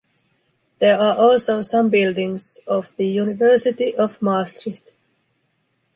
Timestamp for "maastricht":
4.19-4.93